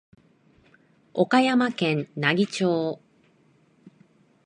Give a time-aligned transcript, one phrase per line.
[1.13, 2.99] 岡山県奈義町